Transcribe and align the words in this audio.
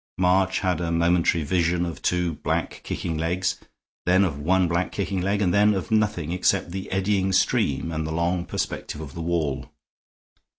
March 0.17 0.61
had 0.61 0.81
a 0.81 0.91
momentary 0.91 1.43
vision 1.43 1.85
of 1.85 2.01
two 2.01 2.33
black 2.33 2.81
kicking 2.83 3.19
legs; 3.19 3.59
then 4.07 4.23
of 4.23 4.39
one 4.39 4.67
black 4.67 4.91
kicking 4.91 5.21
leg; 5.21 5.43
and 5.43 5.53
then 5.53 5.75
of 5.75 5.91
nothing 5.91 6.31
except 6.31 6.71
the 6.71 6.91
eddying 6.91 7.31
stream 7.31 7.91
and 7.91 8.07
the 8.07 8.11
long 8.11 8.43
perspective 8.43 8.99
of 8.99 9.13
the 9.13 9.21
wall. 9.21 9.69